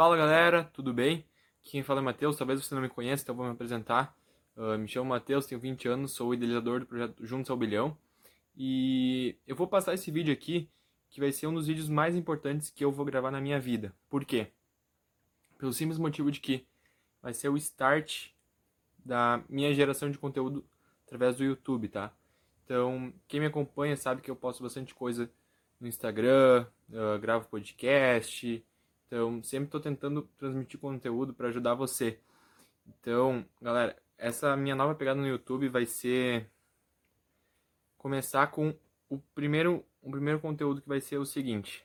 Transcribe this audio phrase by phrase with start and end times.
[0.00, 1.26] Fala galera, tudo bem?
[1.62, 4.16] Quem fala é Matheus, talvez você não me conheça, então vou me apresentar.
[4.56, 7.94] Uh, me chamo Matheus, tenho 20 anos, sou idealizador do projeto Juntos ao Bilhão.
[8.56, 10.70] E eu vou passar esse vídeo aqui,
[11.10, 13.94] que vai ser um dos vídeos mais importantes que eu vou gravar na minha vida.
[14.08, 14.46] Por quê?
[15.58, 16.66] Pelo simples motivo de que
[17.20, 18.30] vai ser o start
[19.04, 20.64] da minha geração de conteúdo
[21.04, 22.10] através do YouTube, tá?
[22.64, 25.30] Então, quem me acompanha sabe que eu posto bastante coisa
[25.78, 28.64] no Instagram, uh, gravo podcast,
[29.10, 32.20] então, sempre estou tentando transmitir conteúdo para ajudar você.
[32.86, 36.48] Então, galera, essa minha nova pegada no YouTube vai ser
[37.98, 38.72] começar com
[39.08, 41.84] o primeiro, o primeiro conteúdo que vai ser o seguinte.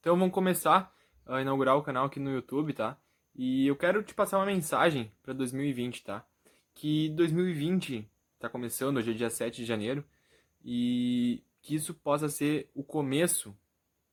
[0.00, 0.92] Então, vamos começar
[1.24, 2.98] a inaugurar o canal aqui no YouTube, tá?
[3.36, 6.26] E eu quero te passar uma mensagem para 2020, tá?
[6.74, 10.04] Que 2020 está começando, hoje é dia 7 de janeiro,
[10.64, 13.56] e que isso possa ser o começo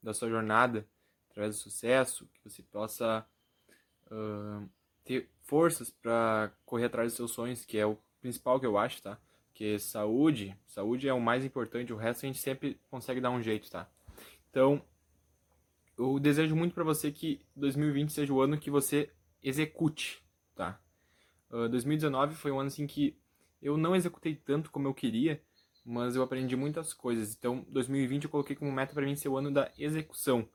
[0.01, 0.87] da sua jornada
[1.29, 3.25] através do sucesso, que você possa
[4.11, 4.69] uh,
[5.03, 9.01] ter forças para correr atrás dos seus sonhos, que é o principal que eu acho,
[9.01, 9.17] tá?
[9.53, 13.41] Que saúde, saúde é o mais importante, o resto a gente sempre consegue dar um
[13.41, 13.89] jeito, tá?
[14.49, 14.81] Então,
[15.97, 20.23] eu desejo muito para você que 2020 seja o ano que você execute,
[20.55, 20.79] tá?
[21.49, 23.17] Uh, 2019 foi um ano assim que
[23.61, 25.41] eu não executei tanto como eu queria,
[25.87, 27.33] mas eu aprendi muitas coisas.
[27.33, 30.47] Então, 2020 eu coloquei como meta para mim ser o ano da execução,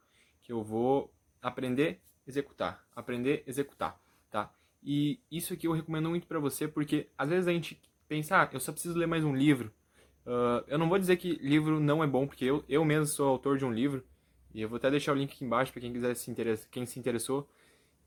[0.42, 3.98] que eu vou aprender, executar, aprender, executar,
[4.30, 4.52] tá?
[4.82, 8.50] E isso aqui eu recomendo muito para você porque às vezes a gente pensa, ah,
[8.52, 9.72] eu só preciso ler mais um livro.
[10.26, 13.26] Uh, eu não vou dizer que livro não é bom, porque eu, eu mesmo sou
[13.26, 14.04] autor de um livro,
[14.54, 16.84] e eu vou até deixar o link aqui embaixo para quem quiser se interessar, quem
[16.84, 17.48] se interessou.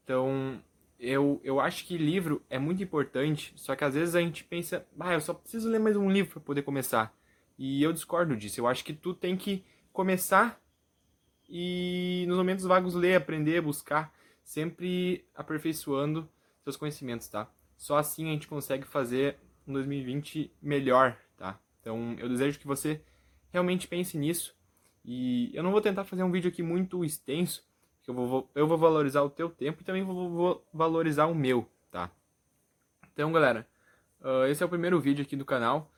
[0.03, 0.61] Então,
[1.05, 4.85] eu, eu acho que livro é muito importante, só que às vezes a gente pensa,
[4.99, 7.15] ah, eu só preciso ler mais um livro para poder começar.
[7.57, 8.59] E eu discordo disso.
[8.59, 10.59] Eu acho que tu tem que começar
[11.47, 14.11] e nos momentos vagos ler, aprender, buscar,
[14.43, 16.27] sempre aperfeiçoando
[16.63, 17.49] seus conhecimentos, tá?
[17.77, 21.59] Só assim a gente consegue fazer um 2020 melhor, tá?
[21.79, 22.99] Então eu desejo que você
[23.51, 24.55] realmente pense nisso.
[25.03, 27.63] E eu não vou tentar fazer um vídeo aqui muito extenso,
[28.07, 31.67] eu vou, eu vou valorizar o teu tempo e também vou, vou valorizar o meu,
[31.91, 32.11] tá?
[33.13, 33.67] Então, galera,
[34.21, 35.91] uh, esse é o primeiro vídeo aqui do canal.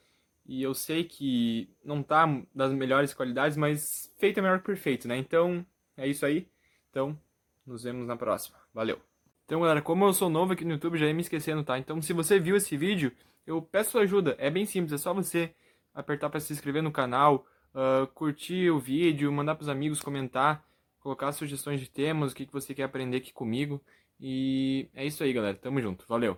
[0.45, 2.25] E eu sei que não tá
[2.55, 5.17] das melhores qualidades, mas feito é melhor que perfeito, né?
[5.17, 5.65] Então,
[5.97, 6.47] é isso aí.
[6.89, 7.19] Então,
[7.65, 8.57] nos vemos na próxima.
[8.73, 8.97] Valeu!
[9.45, 11.77] Então, galera, como eu sou novo aqui no YouTube, já ia me esquecendo, tá?
[11.77, 13.11] Então, se você viu esse vídeo,
[13.45, 14.35] eu peço sua ajuda.
[14.37, 15.53] É bem simples, é só você
[15.93, 20.65] apertar para se inscrever no canal, uh, curtir o vídeo, mandar pros amigos, comentar
[21.07, 23.81] colocar sugestões de temas, o que, que você quer aprender aqui comigo.
[24.19, 25.57] E é isso aí, galera.
[25.57, 26.05] Tamo junto.
[26.07, 26.37] Valeu!